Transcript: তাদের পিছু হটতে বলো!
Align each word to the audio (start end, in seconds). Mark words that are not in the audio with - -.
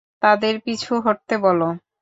তাদের 0.23 0.53
পিছু 0.65 0.93
হটতে 1.05 1.35
বলো! 1.45 1.67